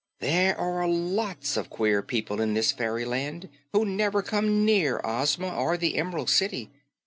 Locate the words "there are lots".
0.19-1.55